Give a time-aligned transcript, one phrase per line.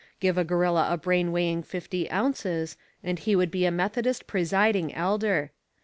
[0.19, 4.91] Give a gorilla a brain weighing fifty ounces, and he would be a Methodist Presiding
[4.95, 5.51] Elder.